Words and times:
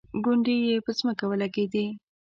ګونډې 0.23 0.55
یې 0.67 0.75
په 0.85 0.91
ځمکه 0.97 1.23
ولګېدې. 1.27 1.85